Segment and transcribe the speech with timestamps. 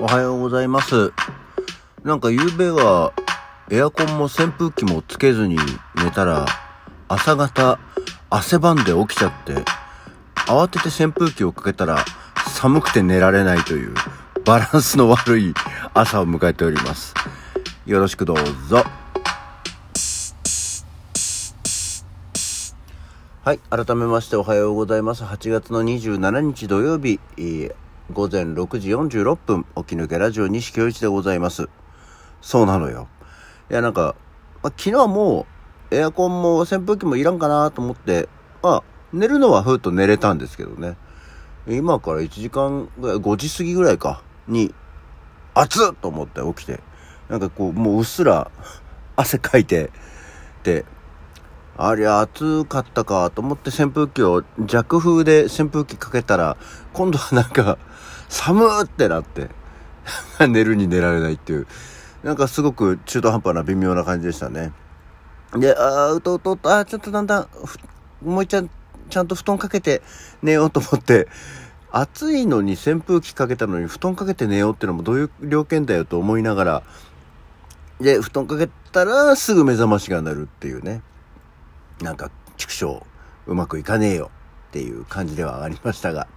[0.00, 1.12] おはようございます。
[2.04, 3.12] なんか夕べは
[3.70, 5.58] エアコンも扇風機もつけずに
[5.94, 6.46] 寝たら
[7.06, 7.78] 朝方
[8.30, 9.56] 汗ばんで起きちゃって
[10.46, 12.02] 慌てて扇風機をかけたら
[12.48, 13.94] 寒くて寝られないという
[14.46, 15.52] バランスの悪い
[15.92, 17.12] 朝を迎えております。
[17.84, 18.36] よろしくどう
[18.70, 18.82] ぞ。
[23.42, 23.58] はい。
[23.68, 25.24] 改めましておはようございます。
[25.24, 27.74] 8月の27日土曜日、えー
[28.12, 31.68] 午前6時46分、起き抜けラジオ西京一でございます。
[32.40, 33.06] そうなのよ。
[33.70, 34.16] いや、なんか、
[34.62, 35.46] ま、昨日はも
[35.90, 38.28] う、エアコンも扇風機もいらんかなと思って、
[38.62, 40.96] まあ、寝るのはふーっと寝れたんですけどね。
[41.68, 44.74] 今から1時間ぐらい、5時過ぎぐらいか、に、
[45.54, 46.80] 暑っと思って起きて、
[47.28, 48.50] なんかこう、もううっすら
[49.14, 49.92] 汗かいて、
[50.64, 50.84] で、
[51.82, 56.58] ありゃ暑かったかと思って扇風機を弱風で扇風機かけたら、
[56.92, 57.78] 今度はなんか、
[58.28, 59.48] 寒ーってなって、
[60.46, 61.66] 寝るに寝られないっていう、
[62.22, 64.72] なんかすごく中途半端な微妙な感じでしたね。
[65.54, 67.48] で、あーうとうとうと、あーちょっとだんだん、
[68.22, 68.70] もう一ちゃん、
[69.08, 70.02] ちゃんと布団かけて
[70.42, 71.28] 寝ようと思って、
[71.90, 76.82] 暑いのに扇風機かけたのに布団かけて寝ようってのもどういう条件だよと思いながら、
[78.02, 81.00] で、布団かけたらすぐ目覚ましが鳴るっていうね。
[82.00, 83.02] なんか、畜生、
[83.46, 84.30] うまくいかねえよ
[84.68, 86.28] っていう感じではありましたが。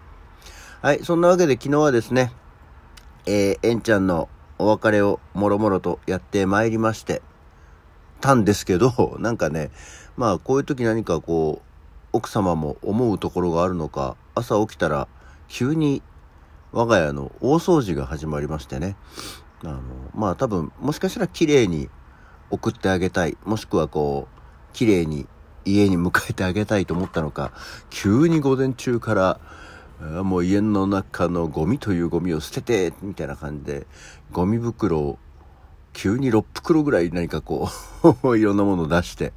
[0.81, 2.33] はい、そんなわけで昨日はですね、
[3.25, 7.21] えー、えんちゃんのお別れをもろもろとやってまいりまして、
[8.23, 9.71] たんですけど、 なんかね、
[10.15, 11.65] まあこういう時何かこう、
[12.13, 15.07] 奥様も思うところがあるのか、朝起きたら
[15.47, 16.01] 急に
[16.71, 18.95] 我が家の大掃除が始まりましてね、
[19.63, 19.81] あの、
[20.15, 21.89] まあ多分、もしかしたら綺麗に
[22.49, 25.27] 送ってあげたい、もしくはこう、綺麗に
[25.65, 27.51] 家に迎えてあげたいと思ったのか、
[27.89, 29.39] 急に午前中から、
[30.23, 33.87] もう家の中のゴミというゴミを捨てて、みたいな感じで、
[34.31, 35.19] ゴミ袋を
[35.93, 37.69] 急に6袋ぐらい何かこ
[38.23, 39.31] う、 いろんなものを出して、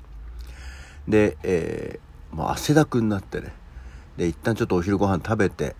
[1.06, 3.52] で、えーもう汗だくになってね、
[4.18, 5.76] で、一旦ちょっとお昼ご飯食べて、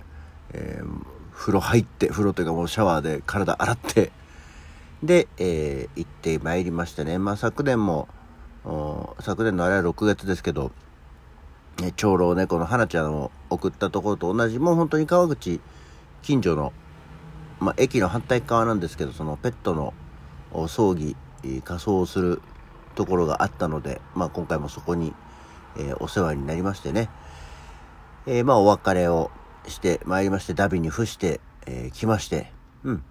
[0.53, 4.13] えー風呂入って、風呂というかもうシャワーで体洗って、
[5.03, 7.19] で、えー行ってまいりましたね。
[7.19, 8.09] まあ昨年も、
[9.21, 10.73] 昨年のあれは6月ですけど、
[11.81, 15.61] ね、長老猫の花ちゃんを送ったところと同じ、もう本当に川口
[16.23, 16.73] 近所の、
[17.61, 19.95] まあ駅の反対側なんですけど、そのペットの
[20.69, 21.17] 葬儀、
[21.65, 22.43] 仮装をする
[22.97, 25.15] ところがあったので、まあ今回もそこに、
[25.77, 27.09] えーお世話になりましてね、
[28.27, 29.31] えーまあお別れを
[29.69, 32.53] して参りまして、ダビに付して、えー来まして、
[32.83, 33.05] うん。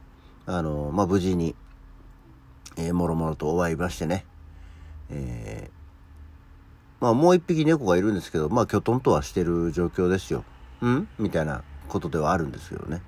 [0.48, 1.56] あのまあ無事に、
[2.78, 4.26] えーもろもろとお会いましてね、
[5.10, 5.76] えー
[7.02, 10.44] まあもう一匹猫がいるんですけど、まあきょとんとはしてる状況ですよ。
[10.84, 11.08] ん？
[11.20, 13.02] みたいなことではあるんですけどね。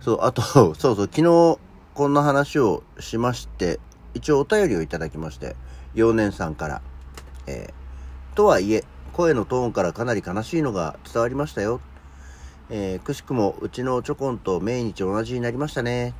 [0.00, 1.58] そう、あと、 そうそう、昨日
[1.94, 3.80] こんな話をしまして、
[4.14, 5.56] 一応お便りをいただきまして、
[5.94, 6.82] 幼年さんから、
[7.46, 11.80] えーとはいえ、声のトーンからかなり悲しいのが伝わりましたよ。
[12.70, 16.14] えーくしくもうちのチョコンと命日同じになりましたね。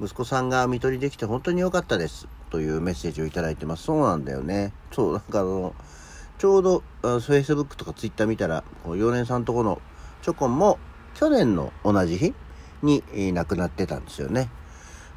[0.00, 2.26] 息子さんが見取りできて本当に良かったです。
[2.52, 3.84] というメッセージをいただいてます。
[3.84, 4.74] そうなんだよね。
[4.92, 5.74] そう、なんかあの、
[6.36, 9.80] ちょうど、Facebook とか Twitter 見たら、こう、4年さんとこの
[10.20, 10.78] チョコンも
[11.14, 12.34] 去年の同じ日
[12.82, 14.50] に、えー亡くなってたんですよね。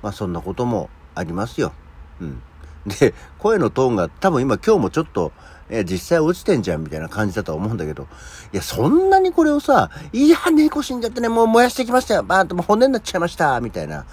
[0.01, 1.73] まあそんなこともありますよ。
[2.21, 2.41] うん。
[2.87, 5.33] で、声のトーンが多分今今日もちょっと、
[5.67, 8.07] え実際落ちてんじゃんみたいな感じだと思うんだけど、
[8.53, 14.05] いや、そんなにこれをさ、いや、猫死んじゃってね、もう燃やしてきましたよ、バーンともう骨になっちゃいました、みたいな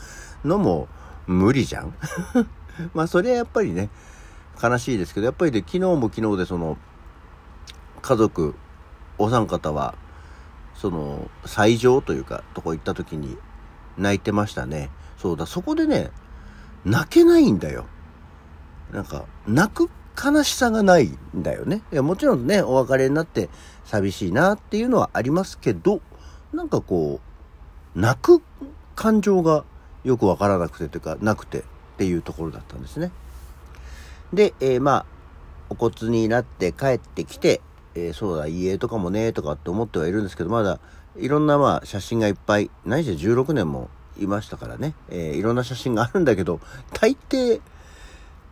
[0.45, 0.89] のも
[1.29, 1.95] 無理じゃん
[2.95, 3.91] まあ、それはやっぱりね、
[4.63, 6.77] 悲しいですけど、やっぱりね、昨日も昨日でその、
[8.01, 8.55] 家族、
[9.19, 9.95] お三方は、
[10.75, 13.37] その、斎場というか、とこ行った時に
[13.97, 14.91] 泣いてましたね。
[15.19, 16.11] そうだ、そこでね、
[16.85, 17.87] 泣けないんだよ。
[18.93, 19.89] なんか、泣く
[20.23, 21.07] 悲しさがない
[21.37, 21.83] んだよね。
[21.93, 23.49] いや、もちろんね、お別れになって
[23.85, 26.01] 寂しいなっていうのはありますけど、
[26.53, 27.21] なんかこ
[27.97, 28.43] う、泣く
[28.95, 29.65] 感情が
[30.05, 31.65] よくわからなくてというか、なくて
[31.95, 33.11] っていうところだったんですね。
[34.33, 35.07] で、えーまあ、
[35.69, 37.61] お骨になって帰ってきて、
[37.95, 40.81] えーそうだ、家とかもね、とかって思ってはいるんですけど、まだ、
[41.17, 46.61] いろんなまあ、写真がいっぱい、何せ16年もいましたからね、えーいろんな写真があるんだけど、
[46.95, 47.61] 大抵、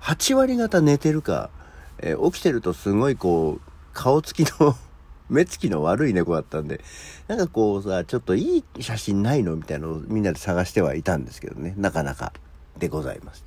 [0.03, 1.51] 8割方寝てるか、
[1.99, 4.77] えー起きてるとすごいこう、顔つきの、
[5.31, 6.83] 目つきの悪い猫だったんで、
[7.29, 12.33] なんかこうさ、ちょっといい写真ないのみたいなのをみんなで探してはいたんですけどね、なかなか
[12.81, 13.45] でございます。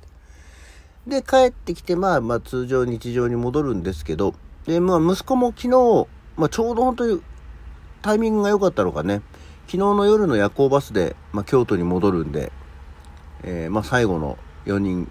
[1.06, 4.34] で、帰ってきて、まあ、まあ、通常日常に戻るんですけど、
[4.66, 7.20] で、まあ、息子も昨日、まあ、ちょうど本当に
[8.00, 9.20] タイミングが良かったのかね、
[9.66, 12.52] 昨日の夜の夜行バスで、まあ、京都に戻るんで、
[13.42, 15.10] えー、まあ、最後の4人、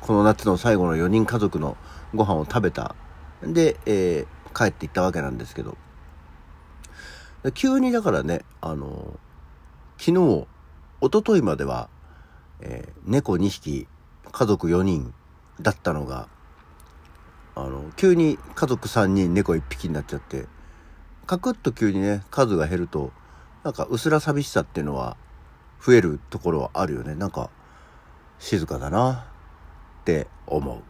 [0.00, 1.76] この夏の最後の4人家族の
[2.14, 2.96] ご飯を食べた。
[3.42, 5.76] で、えー、帰っていったわけなんですけど。
[7.54, 9.18] 急にだからね、あの、
[9.96, 10.46] 昨日、
[11.00, 11.88] 一昨日までは、
[12.60, 13.86] えー、猫2匹、
[14.30, 15.14] 家族4人
[15.60, 16.28] だったのが、
[17.54, 20.46] あの、急に家族3人、猫1匹になっちゃって、
[21.26, 23.12] カクッと急にね、数が減ると、
[23.64, 25.16] なんか薄ら寂しさっていうのは
[25.84, 27.14] 増えるところはあるよね。
[27.14, 27.50] なんか、
[28.38, 29.26] 静かだな
[30.00, 30.82] って思う。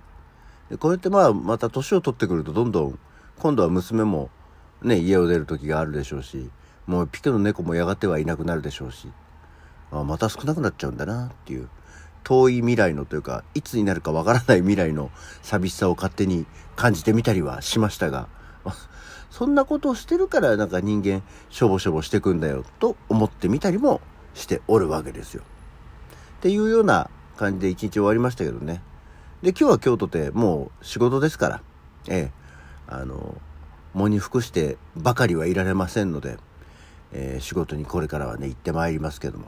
[0.70, 2.99] でこうやってまあ、また年を取ってくるとどんどん、
[3.38, 4.31] 今度は娘も
[4.82, 6.50] ね、家を出る時があるでしょうし、
[6.87, 9.09] もうピケの猫もやがてはいなくなるでしょうし、
[9.90, 11.69] あまた少なくなっちゃうんだなっていう、
[12.25, 15.11] 遠い未来のというか、いつになるかわからない未来の
[15.43, 16.46] 寂しさを勝手に
[16.76, 18.29] 感じてみたりはしましたが、
[19.31, 24.00] そんなことをしてるからなんか人間しょぼしょぼしてくんだよと思ってみたりも
[24.35, 25.43] しておるわけですよ。
[26.38, 28.82] っていうような感じで一日終わりましたけどね。
[29.43, 31.62] で、今日は京都でもう仕事ですから、
[32.08, 32.32] ええ、
[32.88, 33.37] あの、
[33.94, 36.37] 喪に服してばかりはいられませんので、
[37.12, 39.46] えー、仕事にこれからはね、行ってまいりますけども。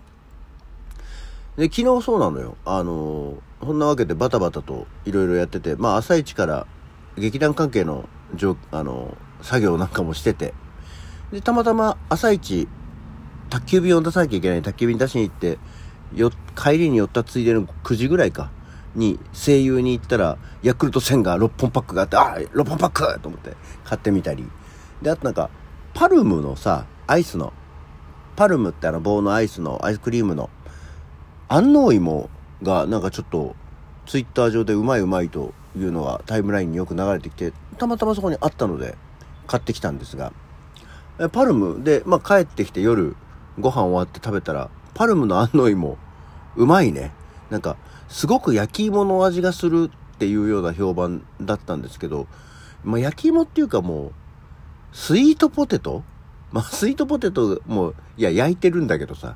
[1.57, 2.57] で、昨日そうなのよ。
[2.65, 6.67] あのそんなわけでバタバタといろいろやってて、まあ朝一から
[7.17, 8.09] 劇団関係の、
[8.71, 10.55] あの作業なんかもしてて、
[11.33, 12.69] で、たまたま朝一、
[13.51, 15.59] 宅急便を出さなきゃいけない宅急便出しに行って、
[16.15, 18.51] よ、帰りに寄ったついでの9時ぐらいか、
[18.95, 24.49] に声優に行ったら、ヤクルト1000が6本パックがあって、ああ、6本パックと思って買ってみたり。
[25.03, 25.51] で、あとなんか、
[25.95, 27.53] パルムのさ、アイスの、
[28.37, 30.51] パルムってあの棒のアイスの、アイスクリームの、
[31.53, 32.31] 安納芋
[32.63, 33.57] がなんかちょっと、
[34.07, 38.97] ツイッター上でうまいうまいというのがタイムラインによく流れてきて、たまたまそこにあったので、
[39.49, 40.33] 買ってきたんですが、
[41.33, 43.17] パルムで、まあ、帰ってきて夜、
[43.59, 45.99] ご飯終わって食べたら、パルムの安納芋、
[46.55, 47.13] うまいね。
[47.51, 47.77] なんか、
[48.09, 52.29] すごく焼き芋の味がするっていうような評判だったんですけど、
[52.85, 54.13] まあ、焼き芋っていうかもう、
[54.93, 56.05] スイートポテト？
[56.53, 59.35] まあ、スイートポテトも、いや、焼いてるんだけどさ、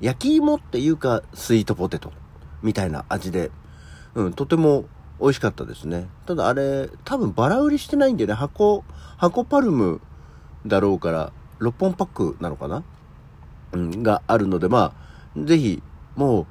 [0.00, 2.12] 焼き芋っていうか、スイートポテト
[2.62, 3.50] みたいな味で、
[4.14, 4.86] うん、とても
[5.20, 6.08] 美味しかったですね。
[6.26, 8.84] ただあれ、多分バラ売りしてないんでね、箱、
[9.18, 10.00] 箱パルム
[10.66, 12.82] だろうから、6本パックなのかな？
[13.72, 14.94] うん、があるので、ま
[15.36, 15.82] あ、ぜひ、
[16.16, 16.46] も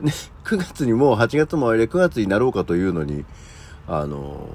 [0.00, 0.12] う、ね、
[0.44, 3.24] 9月にもう8月もあれ9月になろうかというのに、
[3.86, 4.48] あの、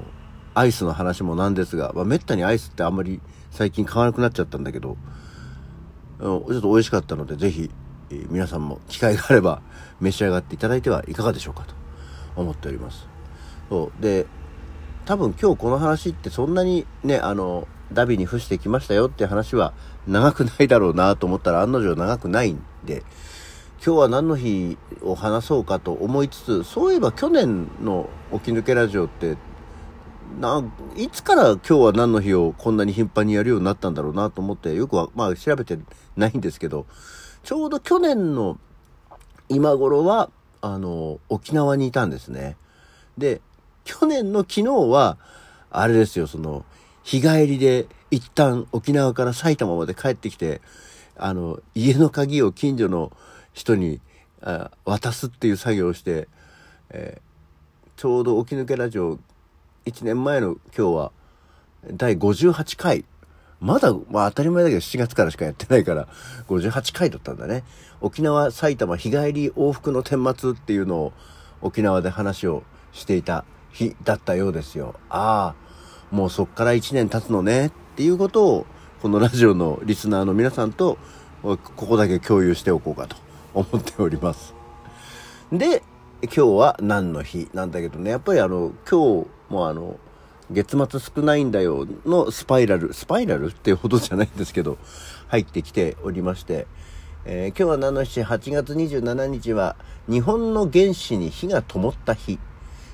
[0.55, 3.21] アイスの話もなんですが、まあ、めったにアイスってあんまり
[3.51, 4.97] 最近買わなくなっちゃったんだけど、
[6.19, 7.69] ちょっと美味しかったので、ぜひ、
[8.09, 9.61] 皆さんも機会があれば
[9.99, 11.73] 召し上がっていただいてはいかがでしょうかと
[12.35, 13.07] 思っております。
[13.69, 14.25] そうで
[15.05, 19.73] 多分今日この話ってそんなにねあのダビに付してきましたよって話は
[20.07, 23.03] 長くないだろうなと思ったら案の定長くないんで
[23.85, 29.37] 今日は何の日を話そうかと思いつつそういえば去年の「起き抜けラジオ」って
[30.41, 30.63] な
[30.95, 35.79] いつから今日は何の日をこんなに頻繁にやるようになったんだろうなと思ってよくは、まあ、調べて
[36.15, 36.85] ないんですけど
[37.47, 38.59] ちょうど去年の
[39.47, 40.29] 今頃は
[40.59, 42.57] あの沖縄にいたんですね。
[43.17, 43.39] で
[43.85, 45.17] 去年の昨日は
[45.71, 46.65] あれですよその
[47.03, 50.59] 日帰りで一旦沖縄から埼玉まで帰ってきて
[51.15, 53.13] あの家の鍵を近所の
[53.53, 54.01] 人に
[54.41, 56.27] あ渡すっていう作業をして、
[56.89, 59.19] えー、ちょうど起き抜けラジオ
[59.85, 61.11] 1年前の今日は
[61.93, 63.05] 第58回。
[63.59, 66.07] まだ、まあ当たり前だけど7月からしかやってないから、
[66.47, 67.63] 58回だったんだね。
[68.01, 71.13] 沖縄、埼玉日帰り往復の顛末っていうのを
[71.61, 74.95] 沖縄で話をしていた日だったようですよ。
[75.09, 75.55] あ
[76.11, 78.65] あ、もうそっから1年経つのねっていうことを、
[79.01, 80.97] このラジオのリスナーの皆さんと、
[81.41, 83.15] ここだけ共有しておこうかと
[83.53, 84.53] 思っております。
[85.51, 85.81] で、
[86.23, 89.99] 今日は何の日なんだけどね、やっぱりあの、今日もあの、
[90.51, 94.77] 月末少ないんだよのスパイラル、スパイラルっていうほどじゃないんですけど、
[95.27, 96.67] 入ってきておりまして、
[97.25, 99.75] えー、今日は何の日 ?8 月27日は
[100.09, 102.39] 日本の原子に火が灯った日。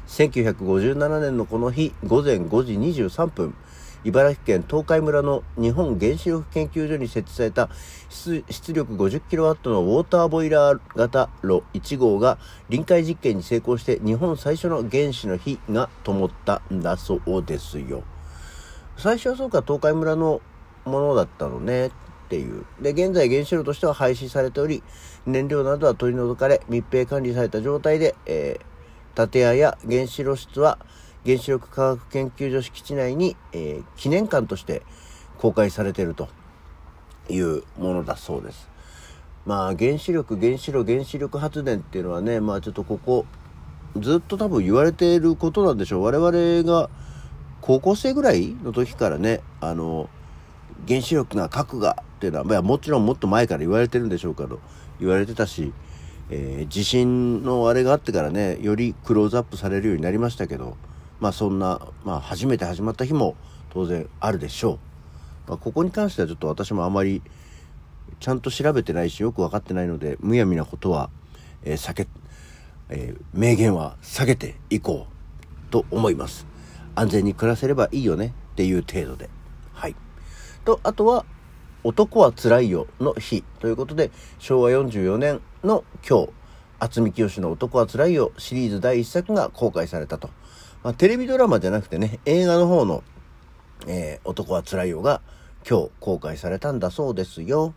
[0.08, 3.56] 1957年のこの日、午前5時23分、
[4.04, 7.70] 茨城県東海村の日本原子力研究所に設置された
[8.10, 12.38] 出力 50kW のウォーターボイラー型炉1号が
[12.70, 18.04] 臨界実験に成功して日本最初の原子の火が灯ったんだそうですよ。
[18.98, 20.42] 最初はそうか東海村の
[20.86, 21.92] ものだったのねっ
[22.30, 22.66] ていう。
[22.82, 24.84] で、現在原子炉としては廃止されており、
[25.26, 30.78] 燃料などは取り除かれ密閉管理された状態で、えー、建屋や原子炉室は
[31.26, 34.82] 原子力科学研究所敷地内に、えー、記念館として
[35.38, 36.28] 公開されていると
[37.30, 38.70] いうものだそうです。
[39.46, 43.26] まあ原子力原子炉原子力発電っていうのはねまあちょっとここ
[43.98, 46.90] ずっと多分言われていることなんでしょう我々が
[47.62, 50.10] 高校生ぐらいの時からねあの
[50.88, 54.60] 原子力が核がっていうのは、まあ、もちろんもっと前から言われてるんでしょうけど
[55.00, 55.74] 言われてたし、
[56.30, 60.78] えー、地震のあれがあってからねよりクローズアップされるようになりましたけど
[61.24, 63.38] まあそんな、まあ、初めて始まった日も
[63.70, 64.74] 当然あるでしょ
[65.48, 67.22] う、まあ、ここに関してはちょっと私もあまり
[68.20, 71.10] ちゃんと調べてないしよく分かってないのでむやみなことは、
[71.64, 72.08] えー、避け、
[72.90, 76.46] えー、名言は避けていこうと思います。
[76.94, 79.30] 安全に暮らせればいいよねっていう程度で。
[79.72, 79.96] はい。
[80.66, 81.26] とあとは
[81.86, 86.30] 男はつらいよの日ということで昭和44年の今日
[86.80, 90.30] 渥美清の男はつらいよシリーズ第1作が公開されたと、
[90.84, 93.04] まあ、テレビドラマじゃなくてね映画の方の、
[93.88, 95.22] えー、男はつらいよが
[95.68, 97.74] 今日公開されたんだそうですよ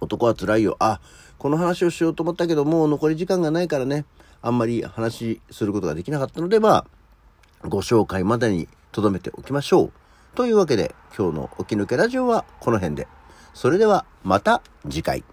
[0.00, 1.00] 男はつらいよあ
[1.38, 4.04] この話をしようと思ったけどもう残り時間がないからね
[4.42, 6.86] あんまり話することができなかったのでまあ
[7.68, 9.92] ご紹介までに留めておきましょう
[10.34, 13.08] というわけで今日の起き抜けラジオはこの辺で。
[13.54, 15.24] それではまた次回。